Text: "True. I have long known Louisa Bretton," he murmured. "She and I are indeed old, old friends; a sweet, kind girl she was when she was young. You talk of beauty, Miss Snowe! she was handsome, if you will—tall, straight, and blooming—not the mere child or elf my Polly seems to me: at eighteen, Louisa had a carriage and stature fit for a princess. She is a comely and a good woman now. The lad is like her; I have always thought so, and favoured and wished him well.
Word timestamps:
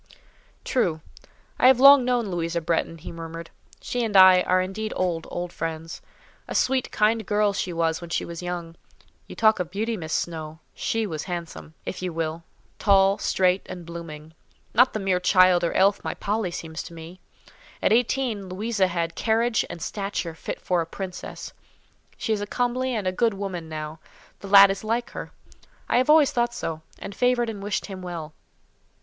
"True. 0.63 1.01
I 1.59 1.67
have 1.67 1.79
long 1.79 2.03
known 2.03 2.29
Louisa 2.31 2.59
Bretton," 2.59 2.97
he 2.97 3.11
murmured. 3.11 3.51
"She 3.81 4.03
and 4.03 4.17
I 4.17 4.41
are 4.41 4.59
indeed 4.59 4.91
old, 4.95 5.27
old 5.29 5.53
friends; 5.53 6.01
a 6.47 6.55
sweet, 6.55 6.89
kind 6.89 7.23
girl 7.23 7.53
she 7.53 7.71
was 7.71 8.01
when 8.01 8.09
she 8.09 8.25
was 8.25 8.41
young. 8.41 8.73
You 9.27 9.35
talk 9.35 9.59
of 9.59 9.69
beauty, 9.69 9.95
Miss 9.97 10.11
Snowe! 10.11 10.57
she 10.73 11.05
was 11.05 11.25
handsome, 11.25 11.75
if 11.85 12.01
you 12.01 12.11
will—tall, 12.11 13.19
straight, 13.19 13.61
and 13.67 13.85
blooming—not 13.85 14.91
the 14.93 14.99
mere 14.99 15.19
child 15.19 15.63
or 15.63 15.71
elf 15.73 16.03
my 16.03 16.15
Polly 16.15 16.49
seems 16.49 16.81
to 16.81 16.95
me: 16.95 17.19
at 17.79 17.93
eighteen, 17.93 18.49
Louisa 18.49 18.87
had 18.87 19.11
a 19.11 19.13
carriage 19.13 19.63
and 19.69 19.83
stature 19.83 20.33
fit 20.33 20.59
for 20.59 20.81
a 20.81 20.87
princess. 20.87 21.53
She 22.17 22.33
is 22.33 22.41
a 22.41 22.47
comely 22.47 22.95
and 22.95 23.05
a 23.05 23.11
good 23.11 23.35
woman 23.35 23.69
now. 23.69 23.99
The 24.39 24.47
lad 24.47 24.71
is 24.71 24.83
like 24.83 25.11
her; 25.11 25.31
I 25.87 25.97
have 25.97 26.09
always 26.09 26.31
thought 26.31 26.55
so, 26.55 26.81
and 26.97 27.13
favoured 27.13 27.51
and 27.51 27.61
wished 27.61 27.85
him 27.85 28.01
well. 28.01 28.33